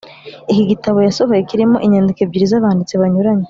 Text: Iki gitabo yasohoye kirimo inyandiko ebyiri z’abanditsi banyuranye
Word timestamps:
Iki 0.51 0.63
gitabo 0.71 0.97
yasohoye 1.07 1.41
kirimo 1.49 1.75
inyandiko 1.85 2.19
ebyiri 2.21 2.51
z’abanditsi 2.51 2.99
banyuranye 3.01 3.39